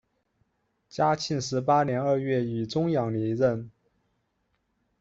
[0.89, 3.69] 嘉庆十八年二月以终养离任。